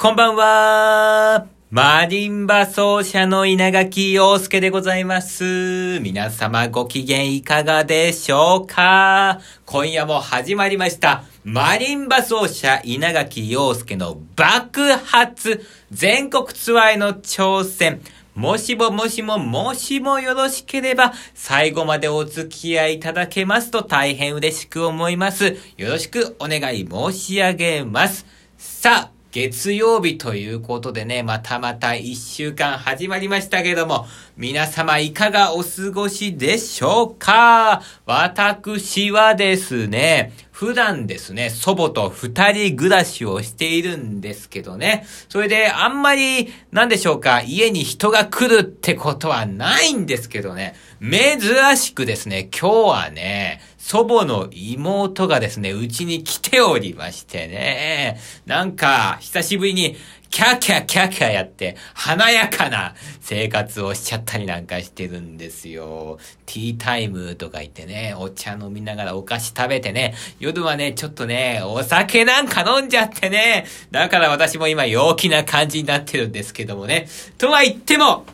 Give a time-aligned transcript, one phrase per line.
[0.00, 1.48] こんばんは。
[1.72, 5.98] マリンバ奏者の稲垣陽介でございます。
[5.98, 11.24] 皆様ご機嫌いかがでしょうか今夜も始まりました。
[11.42, 18.00] マリンバ奏者稲垣陽介の爆発全国ツアーへの挑戦。
[18.36, 25.56] もしももしももしもよろしければ最後までお付き合いいただけますと大変嬉しく思います。
[25.76, 28.24] よろしくお願い申し上げます。
[28.56, 34.06] さあ、月曜日ということでね、またまた一週間始まりましたけども、
[34.38, 37.82] 皆様いかがお過ごしでしょうか？
[38.06, 45.06] 私はですね、普段ですね、祖母と二人暮らしをしているんですけどね。
[45.28, 50.74] それで、あんまり、なんでしょうか、家に人が来るってことはないんですけどね。
[51.02, 58.20] 珍しくですね、今日はね、祖母の妹がですね、うちに来ておりましてね。
[58.44, 59.96] なんか、久しぶりに、
[60.28, 66.18] キャーキャーキャーキャーやって、華やかな生活をしちゃったりなんかしてるんですよ。
[66.44, 77.08] ティータイムとか言ってね、お茶飲みながらお菓子食べてね、夜はね、ちょっとね、お酒なんか飲んじゃってね、だから私も今陽気な感じになってるんですけどもね。
[77.38, 78.26] とは言っても、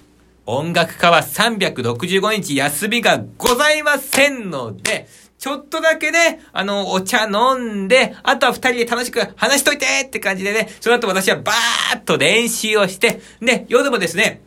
[0.46, 5.06] 音楽家は365日休みがございませんので、
[5.38, 14.40] ちょっとだけね、あの、お茶飲んで、あとは二人で楽しく話しといてって感じでね、その後私はバーッと練習をして、で、夜もですね、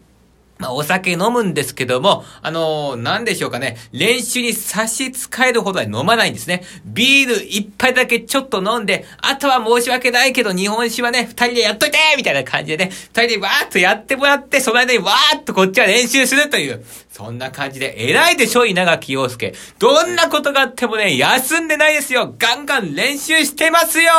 [0.60, 3.78] まあ、お酒飲むんですけども、あのー、なんでしょうかね。
[3.92, 6.64] 練習に差し支えるほどは飲まないんですね。
[6.86, 19.54] ビール一杯だけちょっと飲んで、あとは申し訳ないけど日本酒はね、二人でやっといてみたいな感じでね、二人でわーっとやってもらって、その間にわーっとこっちは練習するという、そんな感じで、偉いでしょ、稲垣陽介。
[19.80, 22.36] どんなことがあってもね、休んでないですよ。
[22.38, 24.12] ガンガン練習してますよ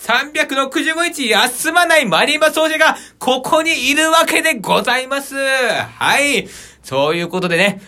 [0.00, 5.34] !365 日休まないマリンバ奏者が、ここにいるわけでございます。
[5.74, 6.48] はい。
[6.82, 7.80] そういうことでね、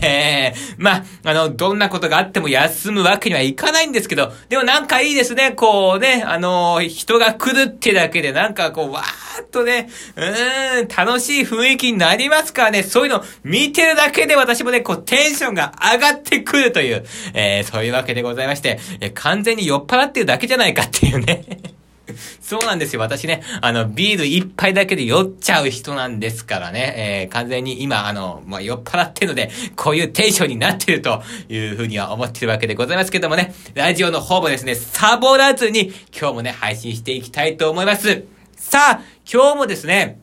[0.00, 17.04] えー、まあ、あの、どんなことがあっても休むわけにはいかないんですけど、でもなんかいいですね、こうね、あの、人が来るってだけでなんかこう、わーっとね、うーん、楽しい雰囲気になりますからね、そういうの見てるだけで私もね、こう、テンションが上がってくるという、
[17.34, 18.78] えー、そういうわけでございまして、
[19.14, 21.77] 完全に酔っ払ってるだけじゃないかっていうね。
[22.40, 23.00] そうなんですよ。
[23.00, 26.94] 私ね、あの、ビール一杯だけで酔っちゃう人なんですからね。
[26.96, 38.24] えー、完全に今、あの、まあ、酔っ払ってるので、こういうテンションになってるというふうには思ってるわけでございますけどもね、ラジオの方もですね、サボらずに、今日もね、配信していきたいと思います。
[38.56, 40.18] さあ、今日もですね、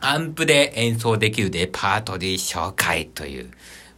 [0.00, 3.50] アンプで演奏できるレパートリー紹介という、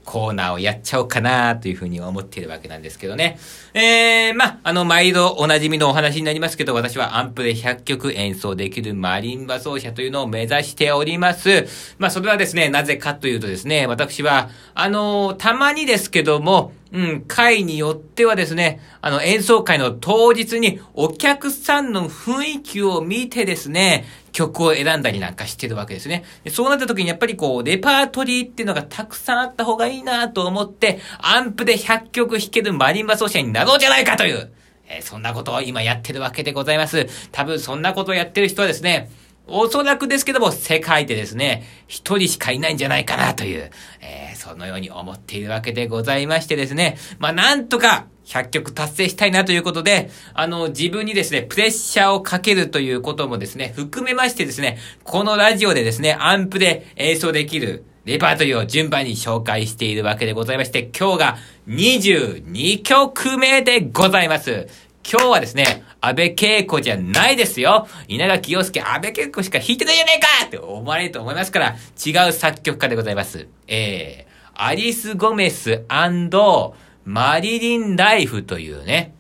[0.05, 3.39] コーナーをやっちゃおうかなというふうに思っているわけなんですけどね。
[3.75, 11.67] えー、まあ、の、毎度おなじみのお話になりますけど、私はアンプで100曲演奏できるマリンバ奏者というのを目指しております。
[11.99, 26.25] まあ、それはですね、なぜかというとですね、私は、あのたまにですけども、うん、会によってはですね、あの、演奏会の当日にお客さんの雰囲気を見てですね、曲を選んだりなんかしてるわけですね。
[26.51, 34.53] そうなった時にやっぱりこう、レパートリーっていうのがたくさんあった方がいいなと思って、アンプで100曲弾けるマリンバ奏者になろうじゃないかという、
[34.87, 37.07] えーそんなことを今やってるわけでございます。
[37.31, 39.09] 多分そんなことをやってる人はですね、
[39.47, 43.71] おそらくですけども、世界でですね、一人しかいないんじゃないかなという、
[44.01, 61.37] えーそのように思っているわけでございましてですね、まあ、なんとか、100曲達成したいなということで、あの、自分にですね、プレッシャーをかけるということもですね、含めましてですね、このラジオでですね、アンプで演奏できるレパートリーを順番に紹介しているわけでございまして、今日が
[61.69, 64.69] 22曲目でございます。
[65.09, 67.87] 今日はですね、安倍恵子じゃないですよ。
[68.09, 73.47] 稲垣陽介、安倍恵子しか弾いてないじゃねえかって思われると思いますから、違う作曲家でございます。
[73.69, 75.85] えー、アリス・ゴメス
[77.05, 79.15] マリリン・ライフというね、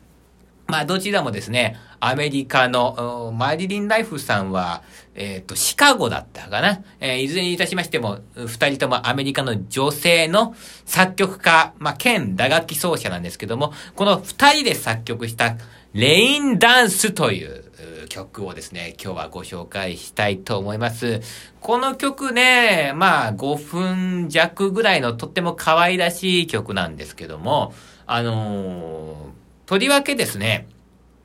[0.66, 4.82] まあ、どちらもですね、アメリカの、マリリン・ライフさんは、
[5.14, 6.82] えっ、と、シカゴだったかな。
[6.98, 15.56] えーいずれにいたしましても、二人ともアメリカの女性の作曲家、まあ、兼打楽器奏者なんですけども、この二人で作曲した、
[15.94, 17.64] レインダンスという
[18.08, 21.20] 曲をですね、今日はご紹介したいと思います。
[21.60, 27.74] この曲ね、まあ5分弱ぐらいのとっても可愛らしい曲なんですけども、
[28.06, 30.66] あのーとりわけですね、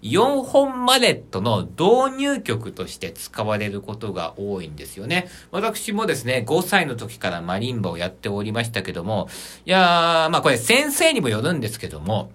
[0.01, 5.27] 4本マレットの導入曲として使われることが多いんですよね。
[5.51, 9.29] 私もですね、5歳の時からマリンバをやっておりましたけども、
[9.65, 12.31] いやー、まあこれ先生にもよるんですけども、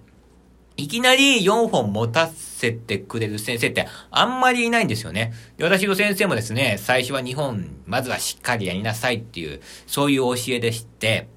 [0.75, 5.33] いきなり4本持たせてくれる先生ってあんまりいないんですよね。
[5.57, 11.27] で私の先生もですね、最初は2本、まずはしっかりやりなさいっていう、そういう教えでして、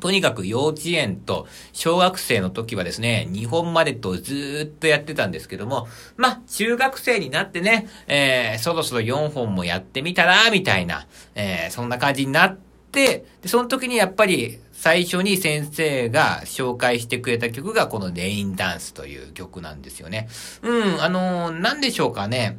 [0.00, 20.28] とにかく幼稚園と小学生の時はですね、2本までとずっとやってたんですけども、まあ、中学生になってね、えー、そろそろ4本もやってみたら、みたいな、えー、そんな感じになって、で、その時にやっぱり最初に先生が紹介してくれた曲がこのレインダンスという曲なんですよね。
[20.62, 22.58] うん、あのー、なんでしょうかね。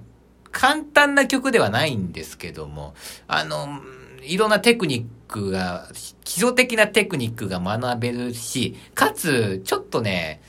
[0.52, 2.94] 簡単な曲ではないんですけども、
[3.28, 3.82] あの
[4.24, 5.88] いろんなテクニックが、
[6.24, 10.42] 基礎的なテクニックが学べるし、かつ、ちょっとね、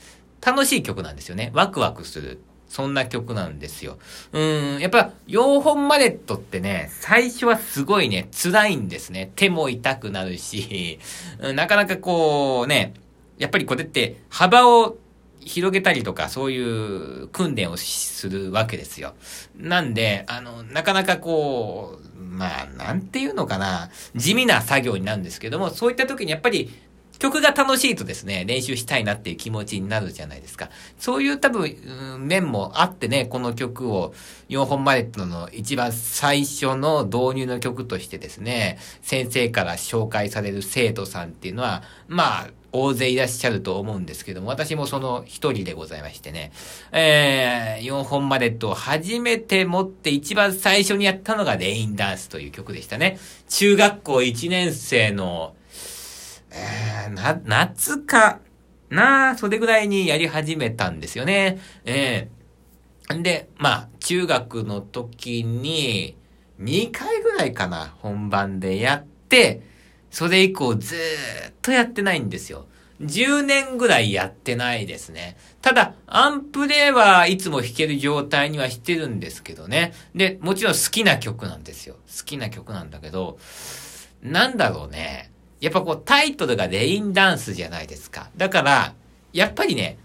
[0.45, 1.51] 楽しい曲なんですよね。
[1.53, 2.39] ワクワクする。
[2.71, 3.97] そんな曲なんですよ。
[4.31, 9.29] うん、やっぱ、4本マレットってね、最初はすごいね、辛いんですね。
[9.35, 10.97] 手も痛くなるし、
[11.39, 12.93] うんなかなかこうね、
[13.37, 14.95] やっぱりこれって幅を
[15.41, 19.15] 広げたりとか、そういう訓練をするわけですよ。
[19.57, 26.71] なんで、あの、なかなかこう、まあ、なんていうのかな、地味な作業になるんですけども、そういった時にやっぱり、
[27.21, 30.71] 曲が楽しいとですね、練習したいなっていう気持ちになるじゃないですか。
[30.97, 31.69] そういう多分、
[32.15, 34.15] うん、面もあってね、この曲を
[34.49, 46.51] 4本マレットの一番最初の導入の曲としてですね、先生から紹介される生徒さんっていうのは、まあ、大勢いらっしゃると思うんですけども、私もその一人でございましてね、
[46.91, 53.19] えー、4本マレットを初めて持って一番最初にやったのがレインダンスという曲でしたね。
[53.47, 55.53] 中学校1年生の
[56.51, 58.39] えー、な、夏か
[58.89, 61.59] なそれぐらいにやり始めたんですよね。
[61.85, 66.17] えー、で、まあ、中学の時に、
[66.59, 69.61] 2回ぐらいかな、本番でやって、
[70.11, 72.67] それ以降ずっとやってないんですよ。
[73.01, 75.37] 10年ぐらいやってないですね。
[75.61, 79.93] ただ、アンプではいつも弾ける状態にはしてるんですけどね。
[80.13, 81.95] で、もちろん好きな曲なんですよ。
[81.95, 83.39] 好きな曲なんだけど、
[84.21, 85.30] なんだろうね。
[85.61, 88.29] やっぱこうタイトルがレインダンスじゃないですか。
[88.35, 88.93] だから、
[89.31, 89.97] やっぱりね、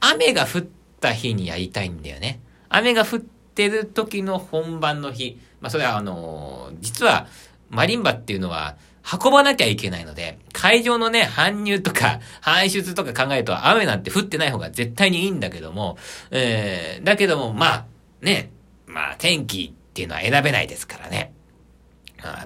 [0.00, 0.64] 雨が降っ
[1.00, 2.40] た日にやりたいんだよね。
[2.68, 5.38] 雨が降ってる時の本番の日。
[5.60, 7.26] まあそれはあのー、実は
[7.70, 8.76] マリンバっていうのは
[9.22, 15.98] 運ばなきゃいけないので、会場のね、搬入とか搬出とか考えると雨なんて降ってない方が絶対にいいんだけども、
[16.30, 17.86] えー、だけどもまあ、
[18.22, 18.50] ね、
[18.86, 21.35] まあ天気っていうのは選べないですからね。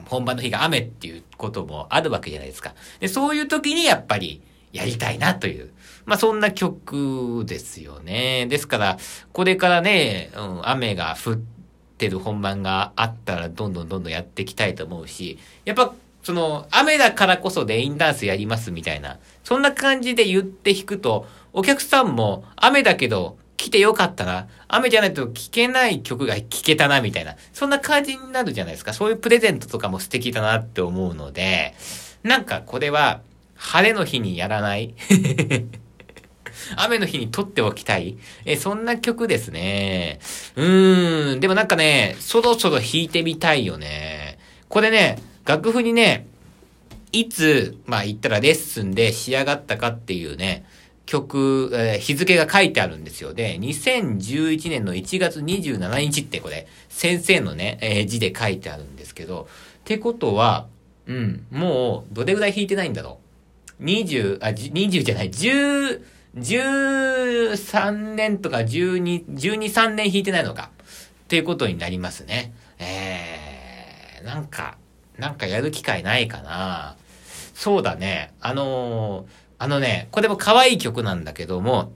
[0.07, 2.75] 本番の日が雨っていうこともあるわけじゃないですか。
[2.99, 5.71] で、そういう時にやっぱりやりたいなという。
[6.05, 8.47] まあそんな曲ですよね。
[8.47, 8.99] ですから、
[9.33, 11.39] これからね、うん、雨が降っ
[11.99, 24.49] てる本番があったらどんどんどんどんやっていきたいと思うし、やっぱその雨だからこそレインダンスやりますみたいな、そんな感じで言って弾くと、お客さんも雨だけど来てよかったな。
[24.69, 27.37] 雨じゃないと聴けない曲が聴けたな、みたいな。
[27.53, 28.95] そんな感じになるじゃないですか。
[28.95, 31.75] そういうプレゼントとかも素敵だなって思うので、
[32.23, 33.21] なんかこれは、
[33.57, 34.95] 晴れの日にやらない
[36.77, 38.17] 雨の日に撮っておきたい
[38.47, 40.21] え、そんな曲ですね。
[40.57, 41.41] うーん。
[41.41, 44.39] でもなんかね、そろそろ弾いてみたいよね。
[44.71, 46.27] これね、楽譜にね、
[47.13, 50.65] いつ、まあ言ったらレッスンで仕上がったかっていうね、
[51.11, 53.35] 曲、えー、日付が書いてあるんですよ。
[53.35, 59.49] で、2011年の1月27日ってこれ、先生のね、えー、字で書いてあるんですけど、
[59.81, 60.69] ってことは、
[61.09, 63.19] うん、もう、どれぐらい弾いてないんだろ
[63.81, 63.85] う。
[63.85, 66.01] 20、あ、20じゃない、10、
[66.37, 70.71] 13年とか12、12、3年弾いてないのか。
[71.25, 72.53] っていうことになりますね。
[72.79, 74.79] えー、なんか、
[75.19, 76.95] なんかやる機会ないかな。
[77.55, 78.33] そうだね。
[78.41, 81.93] あのーあのね、これも可愛い曲なんだけども、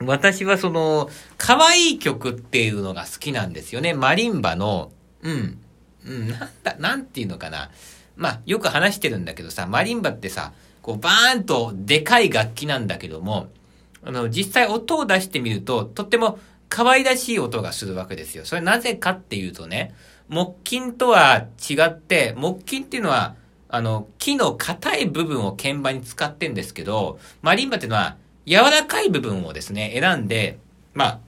[0.00, 3.92] 私はその、可愛い曲っていうのが好きなんですよね。
[3.92, 4.90] マリンバの、
[5.22, 5.58] うん、
[6.06, 7.70] うん、なんだ、なんていうのかな。
[8.16, 13.48] まあ、よく話してるんだけどさ、マリンバってさ、こう、バーンとでかい楽器なんだけども、
[14.02, 16.38] あの、実際音を出してみると、とっても
[16.70, 18.46] 可愛らしい音がするわけですよ。
[18.46, 19.94] それなぜかっていうとね、
[20.30, 23.36] 木琴とは違って、木琴っていうのは、
[23.68, 30.58] あの、木の硬い部分を鍵盤に使ってんですけど、マリンバっていうのは柔らかい部分をですね、選んで、
[30.94, 31.20] まあ、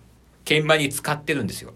[0.48, 1.74] 鍵盤に使ってるんですよ。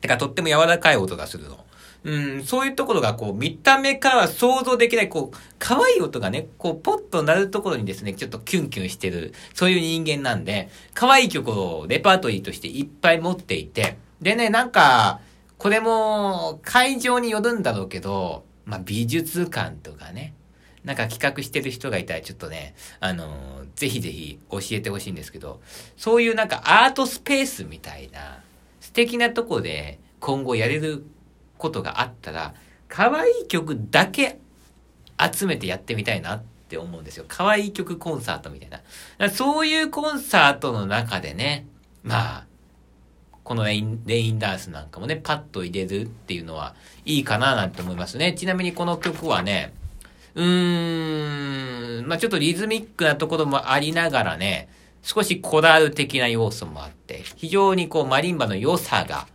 [0.00, 1.64] てか、とっても柔らかい音がするの。
[2.04, 15.20] うん、そういうところが、こう、見た目からは想像できない、こう、可愛い音がね、こう、ポッと鳴るところにですね、ちょっとキュンキュンしてる、そういう人間なんで、可愛い曲をレパートリーとしていっぱい持っていて、でね、なんか、
[15.56, 20.34] これも、会場によるんだろうけど、まあ、美術館とかね、
[20.84, 25.60] なんか企画してる人がいたらちょっとね、あのー、ぜひぜひ教えてほしいんですけど、
[25.96, 28.42] そういうなんかアートスペースみたいな、
[28.80, 31.04] 素敵なとこで今後やれる
[31.56, 32.54] ことがあったら、
[32.88, 34.38] 可愛い曲だけ
[35.32, 37.24] 集めてやってみたいなって思うんですよ。
[37.28, 38.70] 可愛い曲コンサートみたい
[39.18, 39.30] な。
[39.30, 41.66] そういうコンサートの中でね、
[42.02, 42.46] まあ、
[43.44, 46.74] このレインレインダンスなんかもね、パッと入れるっていうのは
[47.04, 48.32] いいかななんて思いますね。
[48.32, 49.74] ちなみにこの曲はね、
[50.34, 54.68] うーん、まあちょっとリズミックなところもありながらね、
[55.02, 59.26] 少しコダール的な要素もあって、非常にこうマリンバの良さが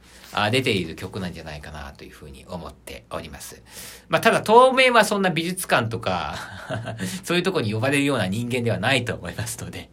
[0.49, 3.61] 出ている曲なんじゃないかなというふうに思っております。
[4.09, 6.35] まあただ当面はそんな美術館とか
[7.23, 9.89] そういうとこに呼ばれるような人間ではないと思いますので、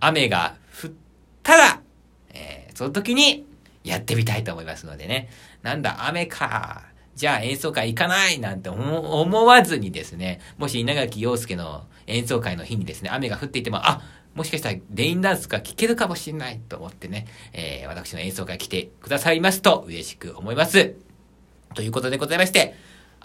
[0.00, 0.90] 雨が降っ
[1.42, 1.81] たら、
[2.74, 3.46] その時に
[3.84, 5.28] やってみたいと思いますのでね。
[5.62, 6.84] なんだ、雨か。
[7.14, 14.02] じゃあ演奏会行かないなんて思わずにですね、もし稲垣陽介の演奏会の日にですね、雨が降っていても、あ、
[14.34, 20.94] もしかしたらレインダンスが聴けるかもしれないと思ってね、えー、私の演奏会来てくださいますと嬉しく思います。
[21.74, 22.74] ということでございまして、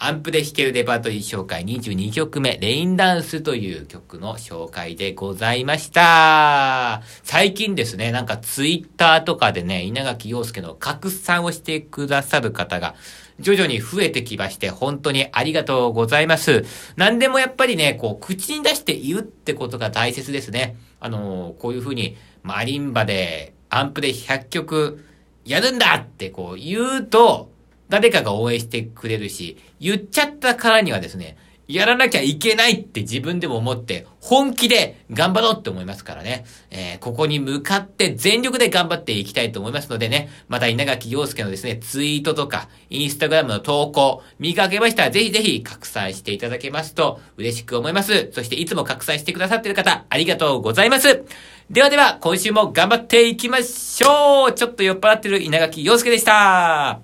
[0.00, 7.02] アンプで弾けるレパートリー紹介22曲目、レインダンスという曲の紹介でございました。
[7.24, 12.94] 最近ですね、なんかツイッターとかでね、稲垣陽介の拡散をしてくださる方が
[13.40, 16.64] 徐々に増えてきまして、本当にありがとうございます。
[16.94, 20.76] 何でもやっぱりね、こう、口に出して言うってことが大切ですね。
[21.00, 25.04] あのこういうふうに、マリンバで、アンプで100曲
[25.44, 27.50] やるんだってこう言うと、
[27.88, 31.36] 誰かが応援してくれるし、言っちゃったからにはですね、
[31.68, 36.46] やらなきゃいけないって自分でも思って、本気で頑張ろうって思いますからね。
[36.70, 48.30] えー、ここに向かって全力で頑張っていきたいと思いますのでね、また稲垣陽介のですね、ツイートとか、インスタグラムの投稿、見かけましたらぜひぜひ拡散していただけますと嬉しく思います。
[48.32, 51.22] そしていつも拡散してくださっている方、ありがとうございます。
[51.68, 57.02] ではでは、今週も頑張っていきましょうちょっと酔っ払ってる稲垣陽介でした